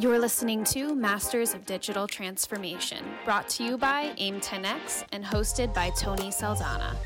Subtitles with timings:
[0.00, 5.74] You're listening to Masters of Digital Transformation, brought to you by AIM 10X and hosted
[5.74, 6.96] by Tony Saldanha.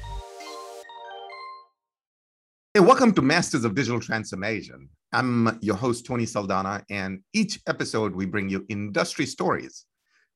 [2.73, 4.89] Hey, welcome to Masters of Digital Transformation.
[5.13, 9.87] I'm your host, Tony Saldanha, and each episode we bring you industry stories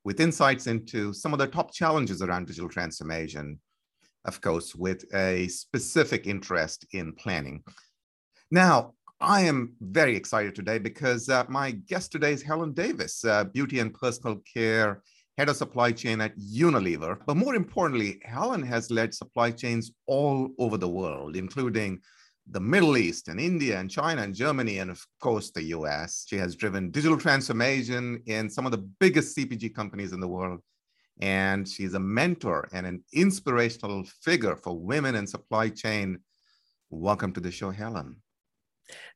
[0.02, 3.60] with insights into some of the top challenges around digital transformation,
[4.24, 7.62] of course, with a specific interest in planning.
[8.50, 13.42] Now, I am very excited today because uh, my guest today is Helen Davis, uh,
[13.42, 15.02] beauty and personal care
[15.36, 17.18] head of supply chain at Unilever.
[17.26, 22.00] But more importantly, Helen has led supply chains all over the world, including
[22.48, 26.24] the Middle East and India and China and Germany, and of course, the US.
[26.28, 30.60] She has driven digital transformation in some of the biggest CPG companies in the world.
[31.20, 36.20] And she's a mentor and an inspirational figure for women in supply chain.
[36.88, 38.22] Welcome to the show, Helen.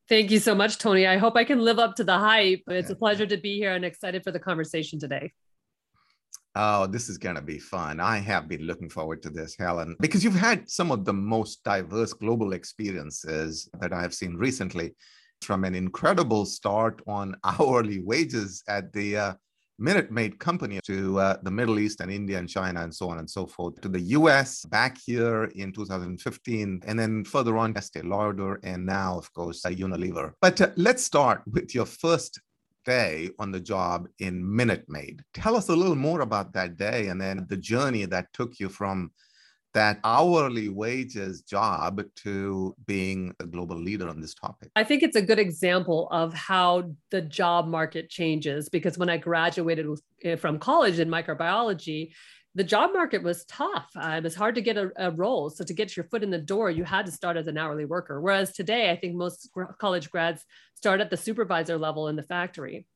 [0.08, 1.06] Thank you so much, Tony.
[1.06, 2.62] I hope I can live up to the hype.
[2.68, 5.32] It's a pleasure to be here and excited for the conversation today.
[6.54, 7.98] Oh, this is going to be fun.
[7.98, 11.64] I have been looking forward to this, Helen, because you've had some of the most
[11.64, 14.94] diverse global experiences that I have seen recently
[15.40, 19.34] from an incredible start on hourly wages at the uh,
[19.78, 23.18] Minute Maid company to uh, the Middle East and India and China and so on
[23.18, 28.02] and so forth, to the US, back here in 2015, and then further on, Estee
[28.02, 30.32] Lauder, and now, of course, uh, Unilever.
[30.40, 32.40] But uh, let's start with your first
[32.84, 35.22] day on the job in Minute Maid.
[35.34, 38.68] Tell us a little more about that day and then the journey that took you
[38.68, 39.12] from
[39.74, 44.70] that hourly wages job to being a global leader on this topic?
[44.76, 49.16] I think it's a good example of how the job market changes because when I
[49.16, 49.86] graduated
[50.24, 52.12] eh, from college in microbiology,
[52.54, 53.88] the job market was tough.
[53.96, 55.48] Uh, it was hard to get a, a, role.
[55.48, 57.86] So to get your foot in the door, you had to start as an hourly
[57.86, 58.20] worker.
[58.20, 62.86] Whereas today, I think most college grads start at the supervisor level in the factory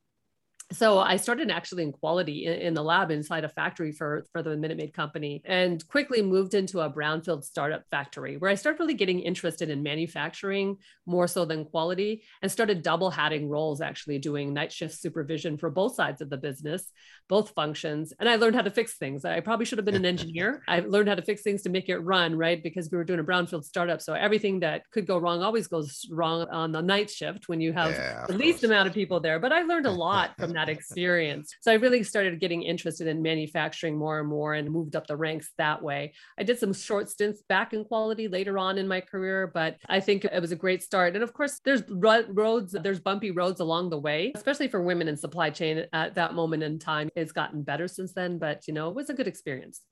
[0.73, 4.43] so I started actually in quality in, in, the lab inside a factory for, for
[4.43, 8.81] the Minute Maid company and quickly moved into a brownfield startup factory where I started
[8.81, 14.19] really getting interested in manufacturing more so than quality and started double hatting roles, actually
[14.19, 16.91] doing night shift supervision for both sides of the business,
[17.29, 18.13] both functions.
[18.19, 19.25] And I learned how to fix things.
[19.25, 20.65] I probably should have been an engineer.
[20.69, 22.61] I learned how to fix things to make it run, right?
[22.61, 24.03] Because we were doing a brownfield startup.
[24.03, 27.73] So everything that could go wrong always goes wrong on the night shift when you
[27.73, 29.39] have yeah, the least amount of people there.
[29.39, 31.55] But I learned a lot from that experience.
[31.61, 35.17] So I really started getting interested in manufacturing more and more and moved up the
[35.17, 36.13] ranks that way.
[36.39, 40.01] I did some short stints back in quality later on in my career, but I
[40.01, 41.15] think it was a great start.
[41.15, 45.17] And of course, there's roads, there's bumpy roads along the way, especially for women in
[45.17, 47.09] supply chain at that moment in time.
[47.15, 49.83] It's gotten better since then, but you know, it was a good experience.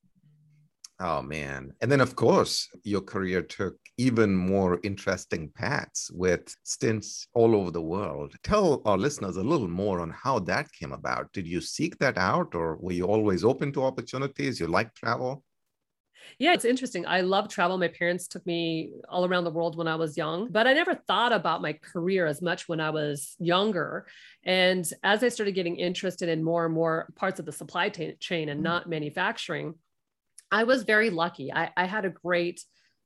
[1.04, 1.74] Oh man.
[1.82, 7.70] And then of course, your career took even more interesting paths with stints all over
[7.70, 8.34] the world.
[8.42, 11.30] Tell our listeners a little more on how that came about.
[11.34, 14.58] Did you seek that out or were you always open to opportunities?
[14.58, 15.44] You like travel?
[16.38, 17.06] Yeah, it's interesting.
[17.06, 17.76] I love travel.
[17.76, 20.94] My parents took me all around the world when I was young, but I never
[20.94, 24.06] thought about my career as much when I was younger.
[24.42, 28.48] And as I started getting interested in more and more parts of the supply chain
[28.48, 28.64] and mm.
[28.64, 29.74] not manufacturing,
[30.54, 31.52] I was very lucky.
[31.52, 32.60] I, I had a great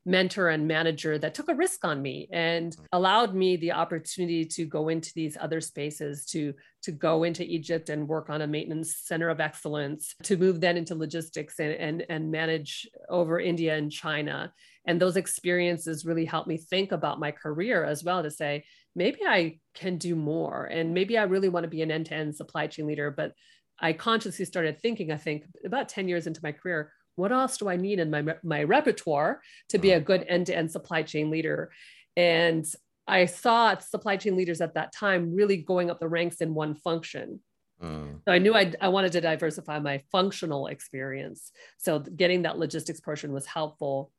[0.04, 2.84] mentor and manager that took a risk on me and mm.
[2.92, 7.90] allowed me the opportunity to go into these other spaces to to go into egypt
[7.90, 12.06] and work on a maintenance center of excellence to move then into logistics and and,
[12.08, 14.50] and manage over india and china
[14.86, 19.18] and those experiences really helped me think about my career as well to say maybe
[19.26, 22.86] i can do more and maybe i really want to be an end-to-end supply chain
[22.86, 23.32] leader but
[23.78, 27.68] i consciously started thinking i think about 10 years into my career what else do
[27.68, 31.70] I need in my, my repertoire to be a good end-to-end supply chain leader?
[32.16, 32.64] And
[33.06, 36.74] I saw supply chain leaders at that time really going up the ranks in one
[36.74, 37.40] function.
[37.82, 38.20] Mm.
[38.24, 41.52] So I knew I'd, I wanted to diversify my functional experience.
[41.78, 44.12] So getting that logistics portion was helpful.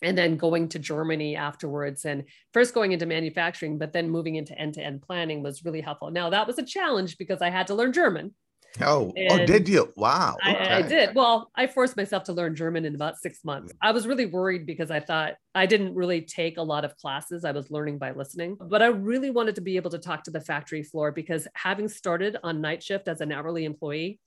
[0.00, 4.56] And then going to Germany afterwards and first going into manufacturing, but then moving into
[4.56, 6.12] end to end planning was really helpful.
[6.12, 8.32] Now, that was a challenge because I had to learn German
[8.80, 9.92] Oh, oh, did you?
[9.96, 10.36] Wow.
[10.46, 10.56] Okay.
[10.56, 11.14] I, I, did.
[11.14, 13.72] Well, I forced myself to learn German in about six months.
[13.82, 17.44] I was really worried because I thought I didn't really take a lot of classes.
[17.44, 20.30] I was learning by listening, but I really wanted to be able to talk to
[20.30, 24.20] the factory floor because having started on night shift as an hourly employee,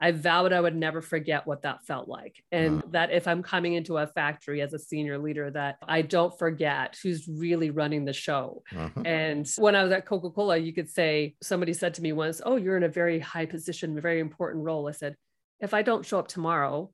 [0.00, 2.42] I vowed I would never forget what that felt like.
[2.52, 2.88] And uh-huh.
[2.90, 6.96] that if I'm coming into a factory as a senior leader, that I don't forget
[7.02, 8.62] who's really running the show.
[8.76, 9.02] Uh-huh.
[9.04, 12.40] And when I was at Coca Cola, you could say, somebody said to me once,
[12.44, 14.88] Oh, you're in a very high position, a very important role.
[14.88, 15.16] I said,
[15.60, 16.90] If I don't show up tomorrow,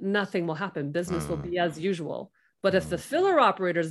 [0.00, 0.92] nothing will happen.
[0.92, 1.36] Business uh-huh.
[1.36, 2.32] will be as usual.
[2.62, 3.82] But if the filler operator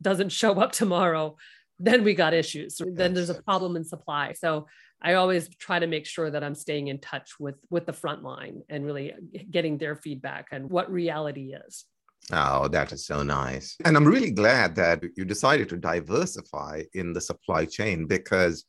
[0.00, 1.36] doesn't show up tomorrow,
[1.80, 2.80] then we got issues.
[2.86, 4.34] Then there's a problem in supply.
[4.34, 4.66] So
[5.02, 8.22] I always try to make sure that I'm staying in touch with with the front
[8.22, 9.14] line and really
[9.50, 11.86] getting their feedback and what reality is.
[12.32, 13.76] Oh, that is so nice.
[13.84, 18.66] And I'm really glad that you decided to diversify in the supply chain because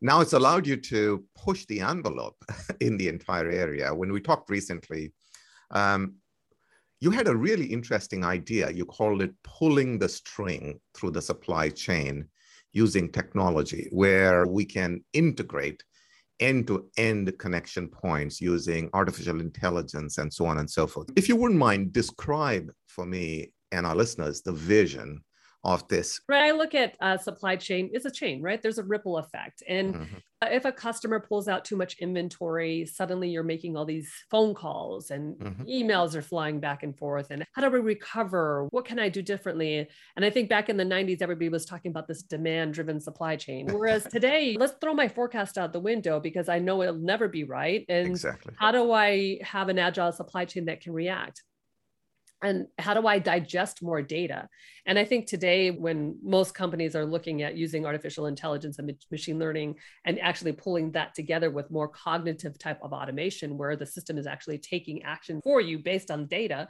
[0.00, 2.42] now it's allowed you to push the envelope
[2.80, 3.92] in the entire area.
[3.92, 5.12] When we talked recently,
[5.72, 6.14] um,
[7.00, 8.70] you had a really interesting idea.
[8.70, 12.28] You called it pulling the string through the supply chain
[12.72, 15.82] using technology, where we can integrate
[16.40, 21.08] end to end connection points using artificial intelligence and so on and so forth.
[21.16, 25.22] If you wouldn't mind, describe for me and our listeners the vision
[25.64, 26.20] of this.
[26.28, 26.42] Right.
[26.42, 28.60] I look at uh, supply chain, it's a chain, right?
[28.60, 29.62] There's a ripple effect.
[29.68, 30.16] And mm-hmm.
[30.42, 35.10] if a customer pulls out too much inventory, suddenly you're making all these phone calls
[35.10, 35.62] and mm-hmm.
[35.62, 37.30] emails are flying back and forth.
[37.30, 38.66] And how do we recover?
[38.70, 39.88] What can I do differently?
[40.16, 43.36] And I think back in the 90s, everybody was talking about this demand driven supply
[43.36, 43.68] chain.
[43.68, 47.44] Whereas today, let's throw my forecast out the window because I know it'll never be
[47.44, 47.84] right.
[47.88, 48.52] And exactly.
[48.58, 51.42] how do I have an agile supply chain that can react?
[52.42, 54.48] And how do I digest more data?
[54.84, 59.38] And I think today, when most companies are looking at using artificial intelligence and machine
[59.38, 64.18] learning and actually pulling that together with more cognitive type of automation, where the system
[64.18, 66.66] is actually taking action for you based on data,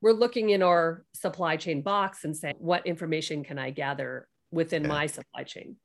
[0.00, 4.82] we're looking in our supply chain box and saying, what information can I gather within
[4.82, 4.88] yeah.
[4.88, 5.76] my supply chain?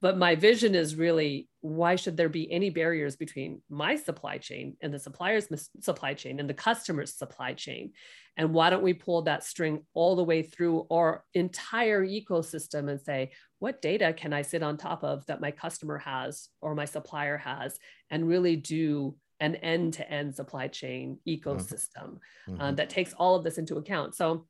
[0.00, 4.76] But my vision is really why should there be any barriers between my supply chain
[4.80, 5.48] and the supplier's
[5.80, 7.92] supply chain and the customer's supply chain
[8.36, 13.00] and why don't we pull that string all the way through our entire ecosystem and
[13.00, 16.84] say what data can i sit on top of that my customer has or my
[16.84, 17.78] supplier has
[18.10, 21.48] and really do an end-to-end supply chain mm-hmm.
[21.50, 22.18] ecosystem
[22.48, 22.60] mm-hmm.
[22.60, 24.46] uh, that takes all of this into account so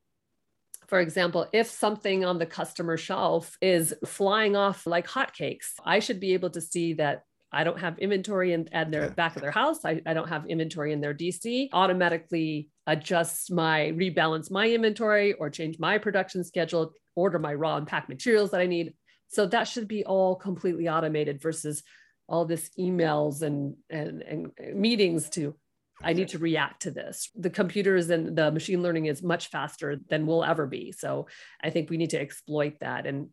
[0.93, 6.21] for example, if something on the customer shelf is flying off like hotcakes, I should
[6.21, 9.09] be able to see that I don't have inventory in at their yeah.
[9.09, 9.87] back of their house.
[9.87, 11.71] I, I don't have inventory in their DC.
[11.73, 17.87] Automatically adjust my rebalance my inventory or change my production schedule, order my raw and
[17.87, 18.93] packed materials that I need.
[19.29, 21.83] So that should be all completely automated versus
[22.29, 25.55] all this emails and, and, and meetings to
[26.05, 27.31] I need to react to this.
[27.35, 30.93] The computers and the machine learning is much faster than we'll ever be.
[30.93, 31.27] So
[31.63, 33.07] I think we need to exploit that.
[33.07, 33.29] And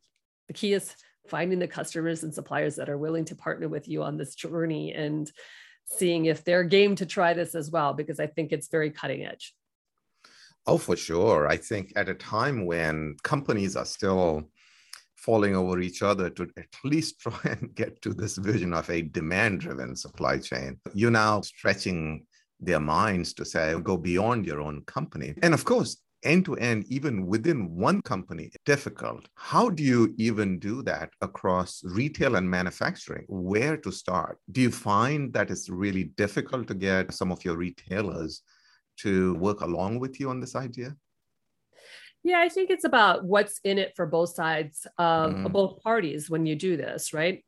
[0.48, 0.96] the key is
[1.28, 4.94] finding the customers and suppliers that are willing to partner with you on this journey
[4.94, 5.32] and
[5.86, 9.26] seeing if they're game to try this as well, because I think it's very cutting
[9.26, 9.54] edge.
[10.68, 11.48] Oh, for sure.
[11.48, 14.50] I think at a time when companies are still
[15.16, 19.02] falling over each other to at least try and get to this vision of a
[19.02, 22.26] demand driven supply chain, you're now stretching
[22.60, 25.34] their minds to say, go beyond your own company.
[25.42, 29.28] And of course, end to end, even within one company, difficult.
[29.36, 33.26] How do you even do that across retail and manufacturing?
[33.28, 34.40] Where to start?
[34.52, 38.42] Do you find that it's really difficult to get some of your retailers
[38.98, 40.96] to work along with you on this idea?
[42.22, 45.52] Yeah, I think it's about what's in it for both sides, of mm.
[45.54, 47.46] both parties when you do this, right?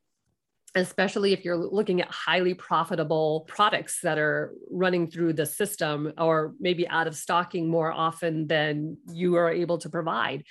[0.74, 6.54] Especially if you're looking at highly profitable products that are running through the system or
[6.58, 10.44] maybe out of stocking more often than you are able to provide.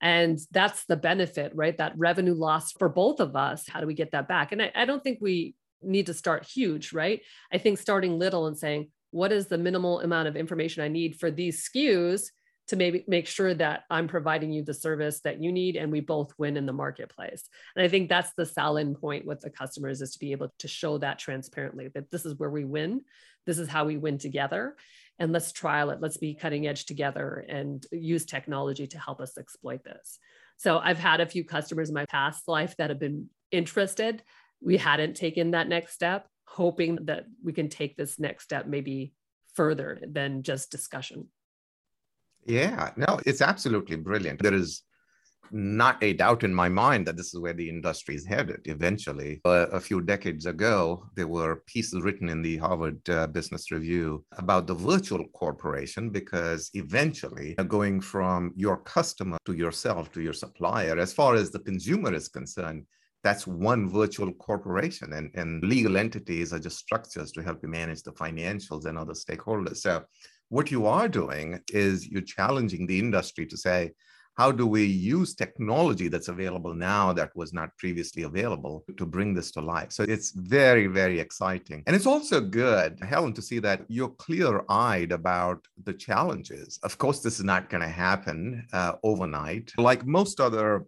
[0.00, 1.76] And that's the benefit, right?
[1.76, 3.68] That revenue loss for both of us.
[3.68, 4.52] How do we get that back?
[4.52, 7.20] And I, I don't think we need to start huge, right?
[7.52, 11.18] I think starting little and saying, what is the minimal amount of information I need
[11.18, 12.26] for these SKUs
[12.68, 16.00] to maybe make sure that I'm providing you the service that you need and we
[16.00, 17.48] both win in the marketplace.
[17.74, 20.68] And I think that's the selling point with the customers is to be able to
[20.68, 23.00] show that transparently that this is where we win.
[23.46, 24.76] This is how we win together.
[25.18, 26.00] And let's trial it.
[26.00, 30.18] Let's be cutting edge together and use technology to help us exploit this.
[30.58, 34.22] So I've had a few customers in my past life that have been interested.
[34.60, 39.14] We hadn't taken that next step, hoping that we can take this next step maybe
[39.54, 41.28] further than just discussion.
[42.48, 44.42] Yeah, no, it's absolutely brilliant.
[44.42, 44.82] There is
[45.50, 49.40] not a doubt in my mind that this is where the industry is headed eventually.
[49.44, 54.66] A few decades ago, there were pieces written in the Harvard uh, Business Review about
[54.66, 60.98] the virtual corporation because eventually, uh, going from your customer to yourself to your supplier,
[60.98, 62.84] as far as the consumer is concerned,
[63.24, 68.02] that's one virtual corporation and, and legal entities are just structures to help you manage
[68.02, 69.78] the financials and other stakeholders.
[69.78, 70.04] So
[70.48, 73.92] what you are doing is you're challenging the industry to say,
[74.38, 79.34] how do we use technology that's available now that was not previously available to bring
[79.34, 79.90] this to life?
[79.90, 81.82] So it's very, very exciting.
[81.88, 86.78] And it's also good, Helen, to see that you're clear eyed about the challenges.
[86.84, 89.72] Of course, this is not going to happen uh, overnight.
[89.76, 90.86] Like most other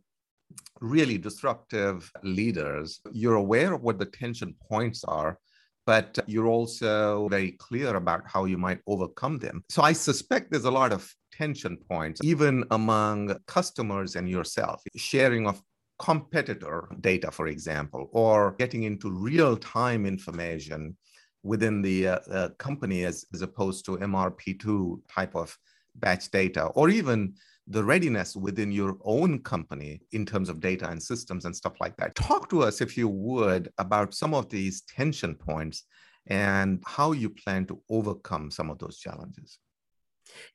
[0.80, 5.40] really disruptive leaders, you're aware of what the tension points are,
[5.86, 9.64] but you're also very clear about how you might overcome them.
[9.68, 15.46] So I suspect there's a lot of tension points, even among customers and yourself, sharing
[15.46, 15.60] of
[15.98, 20.96] competitor data, for example, or getting into real time information
[21.42, 25.56] within the uh, uh, company as, as opposed to MRP2 type of
[25.96, 27.34] batch data, or even
[27.70, 31.96] the readiness within your own company in terms of data and systems and stuff like
[31.96, 32.16] that.
[32.16, 35.84] Talk to us, if you would, about some of these tension points
[36.26, 39.58] and how you plan to overcome some of those challenges.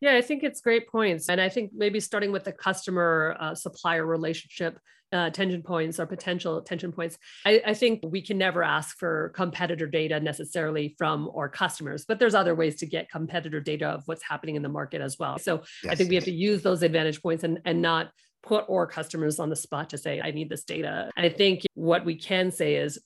[0.02, 1.30] Yeah, I think it's great points.
[1.30, 4.78] And I think maybe starting with the customer uh, supplier relationship
[5.16, 9.30] uh, tension points or potential tension points, I, I, think we can never ask for
[9.30, 14.04] competitor data necessarily from our customers, but there's other ways to get competitor data of
[14.08, 15.40] what's happening in the market as well.
[15.40, 15.94] So yes.
[15.94, 18.12] I think we have to use those advantage points and, and not
[18.44, 21.10] put our customers on the spot to say, I need this data.
[21.16, 23.00] I think what we can say is,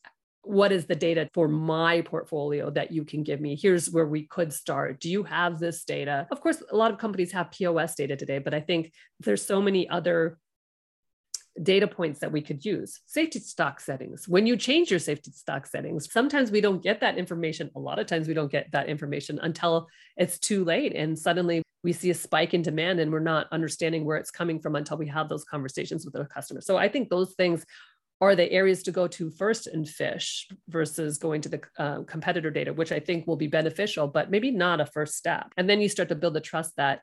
[0.44, 3.56] what is the data for my portfolio that you can give me?
[3.56, 5.00] Here's where we could start.
[5.00, 6.28] Do you have this data?
[6.32, 9.62] Of course, a lot of companies have POS data today, but I think there's so
[9.62, 10.40] many other
[11.62, 13.02] data points that we could use.
[13.06, 14.28] Safety stock settings.
[14.28, 17.70] When you change your safety stock settings, sometimes we don't get that information.
[17.76, 19.88] A lot of times we don't get that information until
[20.18, 20.96] it's too late.
[20.96, 24.60] And suddenly we see a spike in demand and we're not understanding where it's coming
[24.60, 26.66] from until we have those conversations with our customers.
[26.66, 27.66] So I think those things
[28.22, 32.52] are the areas to go to first and fish versus going to the uh, competitor
[32.52, 35.54] data, which I think will be beneficial, but maybe not a first step.
[35.56, 37.02] And then you start to build the trust that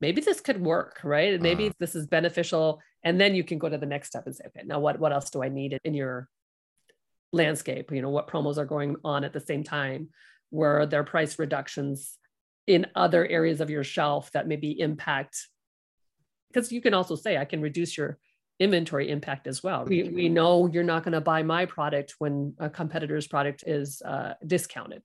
[0.00, 1.40] maybe this could work, right?
[1.40, 2.80] maybe uh, this is beneficial.
[3.04, 5.12] And then you can go to the next step and say, okay, now what, what
[5.12, 6.28] else do I need in your
[7.32, 7.92] landscape?
[7.92, 10.08] You know, what promos are going on at the same time?
[10.50, 12.18] Where there are price reductions
[12.66, 15.46] in other areas of your shelf that maybe impact?
[16.52, 18.18] Because you can also say, I can reduce your
[18.58, 19.84] inventory impact as well.
[19.84, 24.02] We, we know you're not going to buy my product when a competitor's product is
[24.02, 25.02] uh, discounted,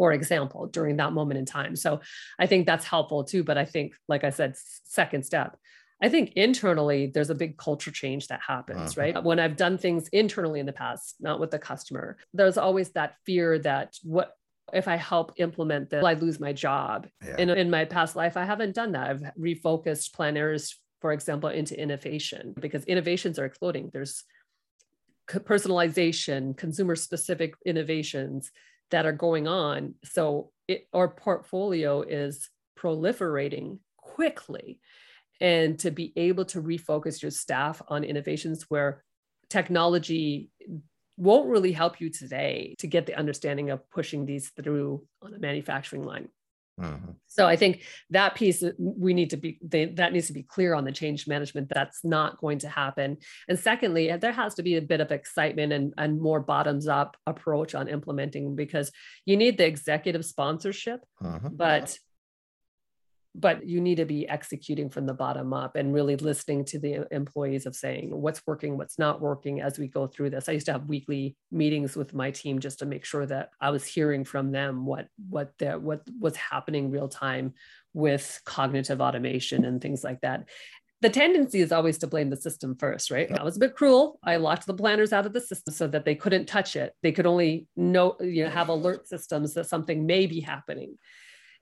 [0.00, 1.76] for example, during that moment in time.
[1.76, 2.00] So
[2.38, 3.44] I think that's helpful too.
[3.44, 5.58] But I think, like I said, second step,
[6.02, 9.00] I think internally there's a big culture change that happens, uh-huh.
[9.00, 9.22] right?
[9.22, 13.16] When I've done things internally in the past, not with the customer, there's always that
[13.26, 14.32] fear that what
[14.72, 17.06] if I help implement this, I lose my job.
[17.22, 17.36] Yeah.
[17.36, 19.10] In, in my past life, I haven't done that.
[19.10, 23.90] I've refocused planners for example, into innovation because innovations are exploding.
[23.92, 24.24] There's
[25.28, 28.50] personalization, consumer specific innovations
[28.90, 29.94] that are going on.
[30.04, 34.80] So it, our portfolio is proliferating quickly.
[35.40, 39.02] And to be able to refocus your staff on innovations where
[39.48, 40.50] technology
[41.16, 45.38] won't really help you today to get the understanding of pushing these through on a
[45.38, 46.28] manufacturing line.
[46.80, 47.10] Mm-hmm.
[47.26, 50.74] So I think that piece we need to be they, that needs to be clear
[50.74, 51.70] on the change management.
[51.72, 53.18] That's not going to happen.
[53.48, 57.16] And secondly, there has to be a bit of excitement and, and more bottoms up
[57.26, 58.90] approach on implementing because
[59.26, 61.48] you need the executive sponsorship, mm-hmm.
[61.52, 61.96] but
[63.34, 67.06] but you need to be executing from the bottom up and really listening to the
[67.12, 70.66] employees of saying what's working what's not working as we go through this i used
[70.66, 74.24] to have weekly meetings with my team just to make sure that i was hearing
[74.24, 77.54] from them what what the, what was happening real time
[77.94, 80.48] with cognitive automation and things like that
[81.02, 83.30] the tendency is always to blame the system first, right?
[83.32, 84.18] I was a bit cruel.
[84.22, 86.92] I locked the planners out of the system so that they couldn't touch it.
[87.02, 90.98] They could only know, you know, have alert systems that something may be happening.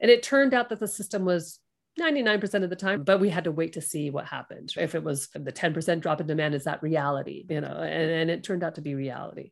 [0.01, 1.59] And it turned out that the system was
[1.99, 4.73] 99% of the time, but we had to wait to see what happened.
[4.77, 7.45] If it was the 10% drop in demand, is that reality?
[7.49, 9.51] You know, and, and it turned out to be reality.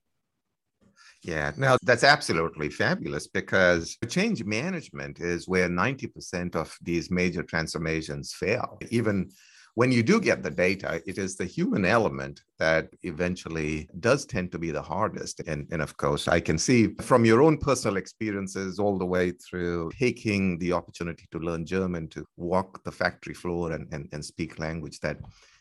[1.22, 8.32] Yeah, now that's absolutely fabulous because change management is where 90% of these major transformations
[8.32, 8.78] fail.
[8.90, 9.30] Even
[9.76, 14.50] when you do get the data, it is the human element that eventually does tend
[14.52, 15.42] to be the hardest.
[15.46, 19.32] And, and of course, I can see from your own personal experiences all the way
[19.32, 24.24] through taking the opportunity to learn German, to walk the factory floor and, and, and
[24.24, 25.18] speak language that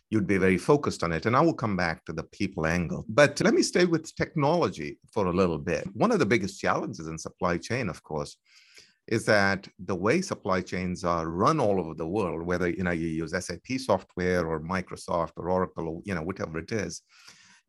[0.09, 1.25] you'd be very focused on it.
[1.25, 3.03] And I will come back to the people angle.
[3.09, 5.83] But let me stay with technology for a little bit.
[5.93, 8.37] One of the biggest challenges in supply chain, of course,
[9.07, 12.91] is that the way supply chains are run all over the world, whether you know
[12.91, 17.01] you use SAP software or Microsoft or Oracle or you know whatever it is,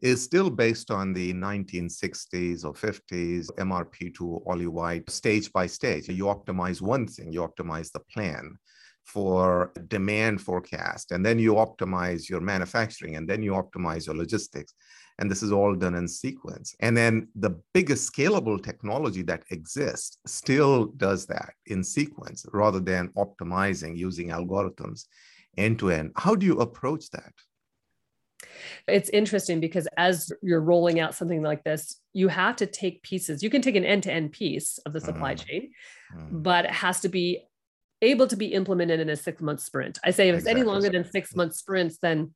[0.00, 6.08] is still based on the 1960s or 50s MRP2 Oliver Wight stage by stage.
[6.08, 8.56] You optimize one thing, you optimize the plan
[9.04, 14.74] for demand forecast, and then you optimize your manufacturing, and then you optimize your logistics.
[15.18, 16.74] And this is all done in sequence.
[16.80, 23.08] And then the biggest scalable technology that exists still does that in sequence rather than
[23.16, 25.04] optimizing using algorithms
[25.56, 26.12] end to end.
[26.16, 27.32] How do you approach that?
[28.87, 33.43] It's interesting because as you're rolling out something like this, you have to take pieces.
[33.43, 35.47] You can take an end to end piece of the supply mm.
[35.47, 35.71] chain,
[36.14, 36.43] mm.
[36.43, 37.43] but it has to be
[38.02, 39.99] able to be implemented in a six month sprint.
[40.05, 40.50] I say if exactly.
[40.50, 42.35] it's any longer than six month sprints, then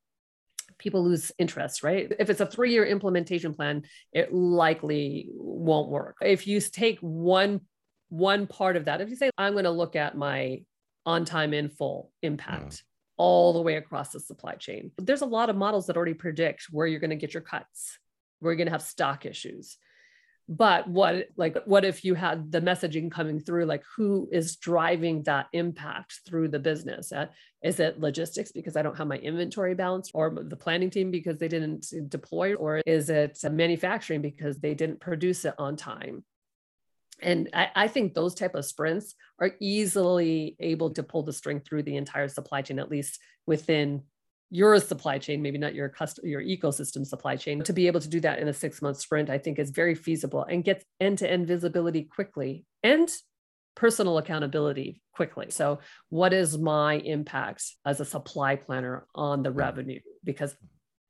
[0.78, 2.10] people lose interest, right?
[2.18, 6.16] If it's a three year implementation plan, it likely won't work.
[6.22, 7.60] If you take one
[8.08, 10.62] one part of that, if you say, I'm going to look at my
[11.06, 12.82] on time in full impact.
[13.22, 14.92] All the way across the supply chain.
[14.96, 17.98] There's a lot of models that already predict where you're going to get your cuts,
[18.38, 19.76] where you're going to have stock issues.
[20.48, 25.22] But what like what if you had the messaging coming through like who is driving
[25.24, 27.12] that impact through the business?
[27.12, 27.26] Uh,
[27.62, 31.38] is it logistics because I don't have my inventory balance or the planning team because
[31.38, 36.24] they didn't deploy or is it manufacturing because they didn't produce it on time?
[37.22, 41.60] And I, I, think those type of sprints are easily able to pull the string
[41.60, 44.02] through the entire supply chain at least within
[44.50, 47.62] your supply chain maybe not your custom your ecosystem supply chain.
[47.62, 49.94] To be able to do that in a six month sprint i think is very
[49.94, 53.10] feasible and gets end-to-end visibility quickly and
[53.74, 55.50] personal accountability quickly.
[55.50, 60.00] So what is my impact as a supply planner on the revenue?
[60.24, 60.54] Because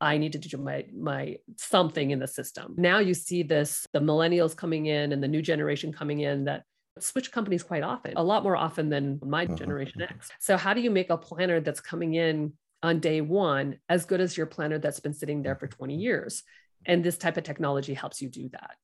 [0.00, 2.74] I need to do my my something in the system.
[2.76, 6.64] Now you see this the millennials coming in and the new generation coming in that
[6.98, 9.56] switch companies quite often, a lot more often than my mm-hmm.
[9.56, 10.30] generation X.
[10.38, 12.52] So how do you make a planner that's coming in
[12.82, 16.42] on day 1 as good as your planner that's been sitting there for 20 years?
[16.86, 18.76] And this type of technology helps you do that.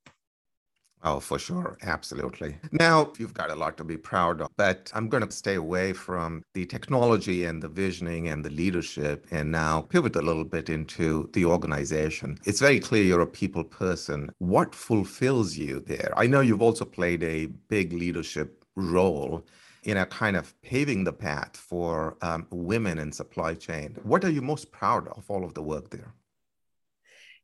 [1.07, 1.79] Oh, for sure.
[1.83, 2.57] Absolutely.
[2.73, 5.93] Now, you've got a lot to be proud of, but I'm going to stay away
[5.93, 10.69] from the technology and the visioning and the leadership and now pivot a little bit
[10.69, 12.39] into the organization.
[12.45, 14.31] It's very clear you're a people person.
[14.39, 16.13] What fulfills you there?
[16.17, 19.47] I know you've also played a big leadership role
[19.85, 23.97] in a kind of paving the path for um, women in supply chain.
[24.03, 26.13] What are you most proud of all of the work there?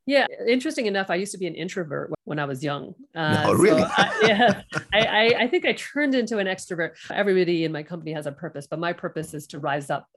[0.06, 2.94] Yeah, interesting enough, I used to be an introvert when I was young.
[3.14, 3.82] Uh, no, really?
[3.82, 6.92] So I, yeah, I, I, think I turned into an extrovert.
[7.10, 10.08] Everybody in my company has a purpose, but my purpose is to rise up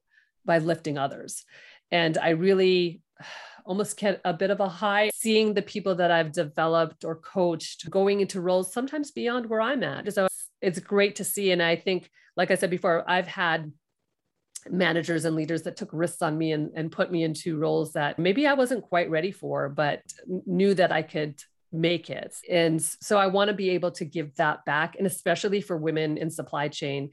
[0.43, 1.43] by lifting others.
[1.91, 3.01] And I really
[3.65, 7.89] almost get a bit of a high seeing the people that I've developed or coached
[7.89, 10.12] going into roles sometimes beyond where I'm at.
[10.13, 10.27] So
[10.62, 11.51] it's great to see.
[11.51, 13.71] And I think, like I said before, I've had
[14.69, 18.17] managers and leaders that took risks on me and, and put me into roles that
[18.19, 22.36] maybe I wasn't quite ready for, but knew that I could make it.
[22.49, 24.95] And so I want to be able to give that back.
[24.97, 27.12] And especially for women in supply chain,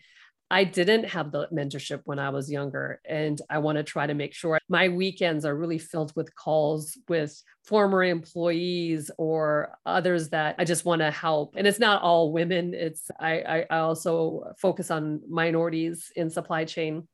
[0.51, 3.01] I didn't have the mentorship when I was younger.
[3.09, 6.99] And I want to try to make sure my weekends are really filled with calls
[7.09, 11.55] with former employees or others that I just want to help.
[11.57, 12.75] And it's not all women.
[12.75, 17.09] It's I, I also focus on minorities in supply chain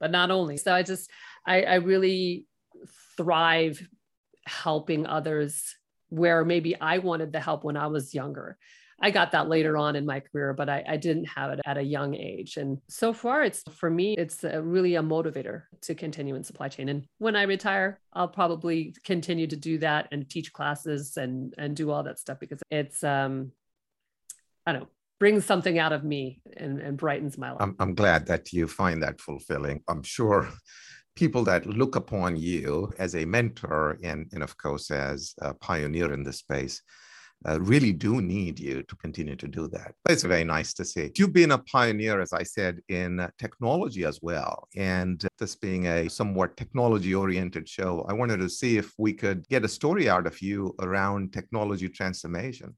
[0.00, 0.56] but not only.
[0.56, 1.10] So I just,
[1.46, 2.46] I, I really
[3.16, 3.86] thrive
[4.44, 5.76] helping others
[6.08, 8.56] where maybe I wanted the help when I was younger.
[9.00, 11.76] I got that later on in my career, but I, I, didn't have it at
[11.76, 12.56] a young age.
[12.56, 16.68] And so far, it's for me, it's a, really a motivator to continue in supply
[16.68, 16.88] chain.
[16.88, 21.76] And when I retire, I'll probably continue to do that and teach classes and and
[21.76, 23.52] do all that stuff because it's um,
[24.66, 27.60] I don't know, brings something out of me and, and brightens my life.
[27.60, 29.82] I'm, I'm glad that you find that fulfilling.
[29.88, 30.48] I'm sure
[31.14, 36.12] people that look upon you as a mentor and, and of course, as a pioneer
[36.12, 36.82] in this space.
[37.46, 39.92] Uh, really do need you to continue to do that.
[40.02, 41.10] But it's very nice to see.
[41.16, 44.66] You've been a pioneer, as I said, in technology as well.
[44.74, 49.46] And this being a somewhat technology oriented show, I wanted to see if we could
[49.48, 52.74] get a story out of you around technology transformation.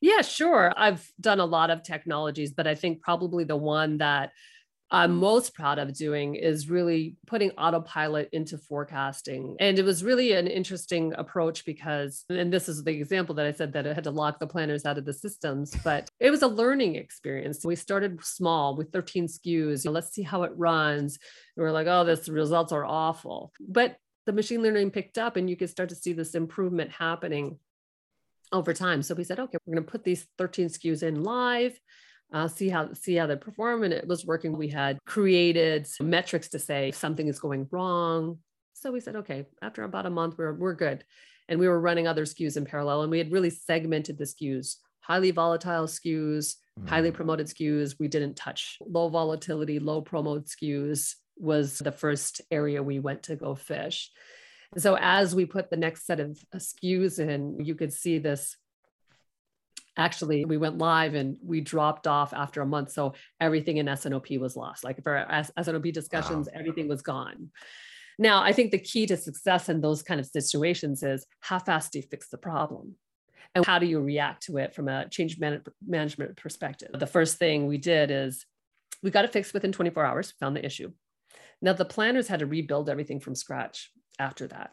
[0.00, 0.72] Yeah, sure.
[0.76, 4.30] I've done a lot of technologies, but I think probably the one that
[4.90, 9.56] I'm most proud of doing is really putting autopilot into forecasting.
[9.58, 13.52] And it was really an interesting approach because, and this is the example that I
[13.52, 16.42] said that it had to lock the planners out of the systems, but it was
[16.42, 17.64] a learning experience.
[17.64, 19.90] We started small with 13 SKUs.
[19.90, 21.18] Let's see how it runs.
[21.56, 23.52] And we're like, oh, this results are awful.
[23.60, 23.96] But
[24.26, 27.58] the machine learning picked up and you could start to see this improvement happening
[28.52, 29.02] over time.
[29.02, 31.78] So we said, okay, we're going to put these 13 SKUs in live.
[32.32, 36.48] Uh, see how see how they perform and it was working we had created metrics
[36.48, 38.38] to say if something is going wrong
[38.72, 41.04] so we said okay after about a month we're, we're good
[41.48, 44.76] and we were running other SKUs in parallel and we had really segmented the SKUs
[45.00, 46.88] highly volatile SKUs mm.
[46.88, 52.82] highly promoted SKUs we didn't touch low volatility low promote SKUs was the first area
[52.82, 54.10] we went to go fish
[54.76, 58.56] so as we put the next set of SKUs in, you could see this.
[59.96, 62.90] Actually, we went live and we dropped off after a month.
[62.90, 64.82] So everything in S&OP was lost.
[64.82, 66.58] Like for S&OP discussions, wow.
[66.58, 67.50] everything was gone.
[68.18, 71.92] Now, I think the key to success in those kind of situations is how fast
[71.92, 72.96] do you fix the problem?
[73.54, 76.90] And how do you react to it from a change man- management perspective?
[76.92, 78.46] The first thing we did is
[79.02, 80.90] we got it fixed within 24 hours, found the issue.
[81.62, 84.72] Now, the planners had to rebuild everything from scratch after that.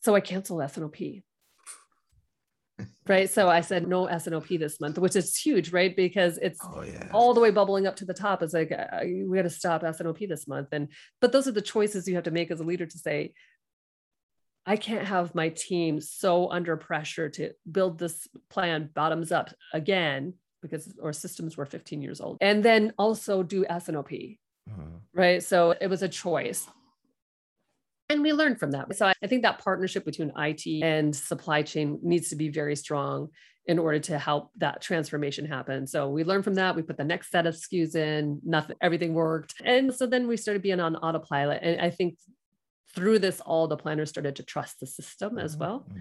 [0.00, 0.96] So I canceled S&OP
[3.06, 3.30] right?
[3.30, 5.94] So i said no S&OP this month which is huge right?
[5.94, 7.08] Because it's oh, yeah.
[7.12, 8.42] all the way bubbling up to the top.
[8.42, 10.68] It's like uh, we got to stop S&OP this month.
[10.72, 10.88] And
[11.20, 13.32] but those are the choices you have to make as a leader to say
[14.64, 20.34] i can't have my team so under pressure to build this plan bottoms up again
[20.60, 22.38] because our systems were 15 years old.
[22.40, 24.12] And then also do S&OP
[24.70, 24.82] uh-huh.
[25.12, 25.42] right?
[25.42, 26.68] So it was a choice
[28.12, 28.94] and we learned from that.
[28.96, 33.28] So I think that partnership between IT and supply chain needs to be very strong
[33.66, 35.86] in order to help that transformation happen.
[35.86, 36.74] So we learned from that.
[36.74, 39.54] We put the next set of SKUs in, nothing, everything worked.
[39.64, 41.60] And so then we started being on autopilot.
[41.62, 42.18] And I think
[42.94, 45.60] through this, all the planners started to trust the system as mm-hmm.
[45.60, 45.86] well.
[45.88, 45.98] Mm-hmm.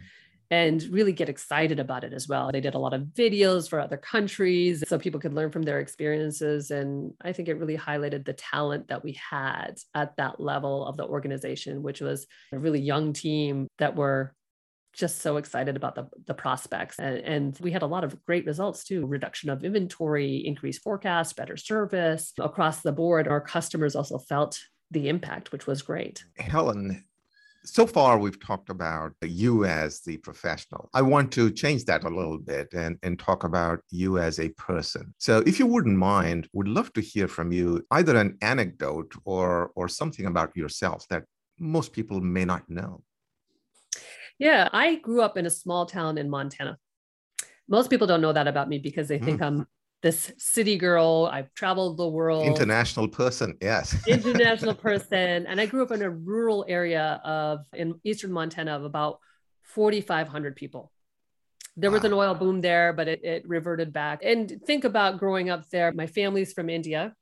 [0.52, 2.52] And really get excited about it as well.
[2.52, 5.80] They did a lot of videos for other countries so people could learn from their
[5.80, 6.72] experiences.
[6.72, 10.98] And I think it really highlighted the talent that we had at that level of
[10.98, 14.36] the organization, which was a really young team that were
[14.94, 17.00] just so excited about the, the prospects.
[17.00, 21.36] And, and, we had a lot of great results too reduction of inventory, increased forecast,
[21.36, 23.28] better service across the board.
[23.28, 24.60] Our customers also felt
[24.92, 26.24] the impact, which was great.
[26.38, 27.06] Helen,
[27.64, 30.90] so far we've talked about you as the professional.
[30.94, 34.50] I want to change that a little bit and, and talk about you as a
[34.50, 35.14] person.
[35.18, 39.72] So if you wouldn't mind would love to hear from you either an anecdote or
[39.76, 41.24] or something about yourself that
[41.60, 43.04] most people may not know.
[44.40, 46.78] Yeah i grew up in a small town in montana.
[47.68, 49.46] Most people don't know that about me because they think mm.
[49.46, 49.68] i'm
[50.02, 51.30] this city girl.
[51.32, 52.46] I've traveled the world.
[52.46, 53.96] International person, yes.
[54.08, 55.46] International person.
[55.48, 59.20] And I grew up in a rural area of in eastern Montana of about
[59.64, 60.92] 4,500 people.
[61.78, 64.22] There was an oil boom there, but it, it reverted back.
[64.24, 65.94] And think about growing up there.
[65.94, 67.16] My family's from India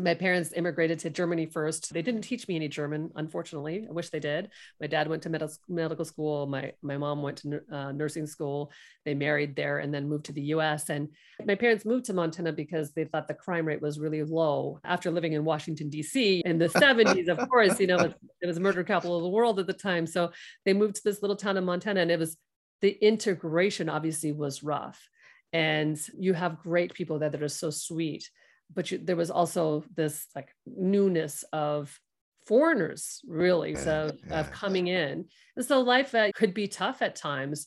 [0.00, 1.92] my parents immigrated to Germany first.
[1.92, 3.86] They didn't teach me any German, unfortunately.
[3.88, 4.50] I wish they did.
[4.80, 6.46] My dad went to med- medical school.
[6.46, 8.70] My my mom went to uh, nursing school.
[9.04, 10.88] They married there and then moved to the U.S.
[10.88, 11.08] And
[11.44, 14.78] my parents moved to Montana because they thought the crime rate was really low.
[14.84, 16.42] After living in Washington D.C.
[16.44, 19.58] in the 70s, of course, you know it, it was murder capital of the world
[19.58, 20.06] at the time.
[20.06, 20.30] So
[20.64, 22.36] they moved to this little town in Montana, and it was
[22.82, 25.08] the integration obviously was rough.
[25.52, 28.28] And you have great people there that are so sweet
[28.74, 31.98] but you, there was also this like newness of
[32.46, 34.40] foreigners really so yeah.
[34.40, 35.26] of coming in.
[35.56, 37.66] And so life uh, could be tough at times.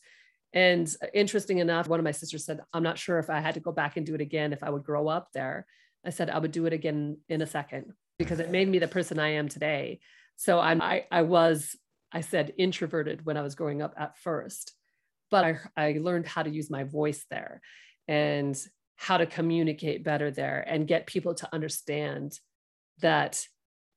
[0.53, 3.61] And interesting enough one of my sisters said i'm not sure if i had to
[3.61, 5.65] go back and do it again if i would grow up there.
[6.05, 8.87] I said i would do it again in a second because it made me the
[8.87, 9.99] person i am today.
[10.35, 11.75] So i'm i, I was
[12.11, 14.73] i said introverted when i was growing up at first
[15.31, 17.61] but I, I learned how to use my voice there.
[18.07, 18.55] And
[19.01, 22.39] how to communicate better there and get people to understand
[22.99, 23.43] that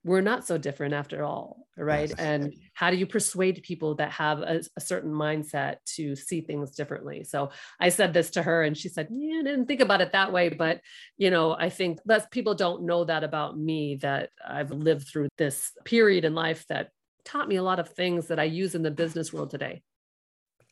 [0.03, 2.09] we're not so different after all right?
[2.09, 2.19] Yes.
[2.19, 6.71] and how do you persuade people that have a, a, certain mindset to see things
[6.71, 7.23] differently?
[7.25, 10.13] So i said this to her and she said yeah i didn't think about it
[10.13, 10.81] that way but
[11.19, 15.29] you know i think that people don't know that about me that i've lived through
[15.37, 16.89] this period in life that
[17.25, 19.83] taught me a lot of things that i use in the business world today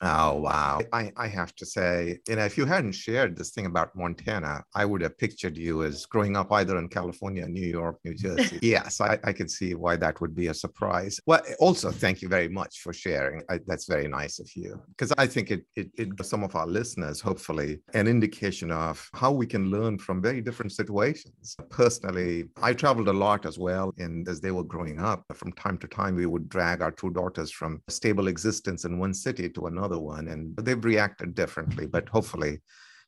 [0.04, 0.80] Oh, wow.
[0.92, 4.64] I, I have to say, you know, if you hadn't shared this thing about Montana,
[4.74, 8.58] I would have pictured you as growing up either in California, New York, New Jersey.
[8.62, 11.20] yes, I, I can see why that would be a surprise.
[11.24, 13.42] Well, also, thank you very much for sharing.
[13.48, 14.82] I, that's very nice of you.
[14.88, 19.08] Because I think it, it, it gives some of our listeners, hopefully, an indication of
[19.14, 21.56] how we can learn from very different situations.
[21.70, 23.94] Personally, I traveled a lot as well.
[23.98, 27.10] And as they were growing up, from time to time, we would drag our two
[27.10, 31.34] daughters from a stable existence in one city to another another one, and they've reacted
[31.34, 32.60] differently, but hopefully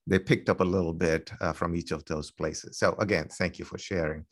[0.07, 2.79] they picked up a little bit uh, from each of those places.
[2.79, 4.25] So again, thank you for sharing.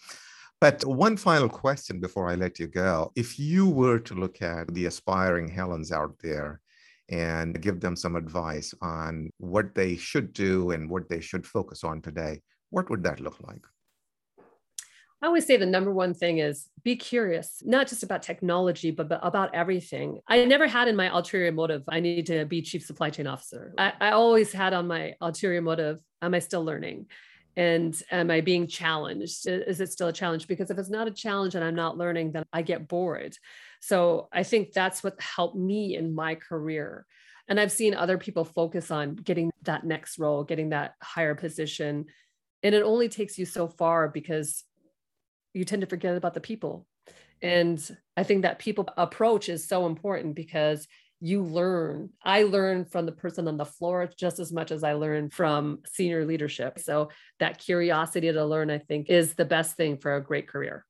[0.60, 3.10] But one final question before I let you go.
[3.16, 6.60] If you were to look at the aspiring Helens out there
[7.08, 11.82] and give them some advice on what they should do and what they should focus
[11.82, 13.64] on today, what would that look like?
[15.22, 19.08] I always say the number one thing is be curious, not just about technology, but,
[19.08, 20.20] but about everything.
[20.26, 23.72] I never had in my ulterior motive, I need to be chief supply chain officer.
[23.78, 27.06] I, I always had on my ulterior motive, am I still learning?
[27.54, 29.46] And am I being challenged?
[29.46, 30.48] Is it still a challenge?
[30.48, 33.36] Because if it's not a challenge and I'm not learning, then I get bored.
[33.80, 37.06] So I think that's what helped me in my career.
[37.46, 42.06] And I've seen other people focus on getting that next role, getting that higher position.
[42.64, 44.64] And it only takes you so far because
[45.54, 46.86] you tend to forget about the people
[47.42, 47.80] And
[48.16, 50.88] I think that people approach is so important because
[51.20, 52.10] you learn.
[52.24, 55.80] I learn from the person on the floor just as much as I learn from
[55.86, 56.78] senior leadership.
[56.80, 57.10] So
[57.40, 60.86] that curiosity to learn, I think, is the best thing for a great career.